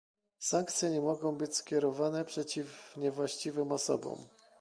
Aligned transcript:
Sankcje 0.39 0.89
nie 0.89 1.01
mogą 1.01 1.35
być 1.37 1.55
skierowane 1.55 2.25
przeciw 2.25 2.93
niewłaściwym 2.97 3.71
osobom 3.71 4.25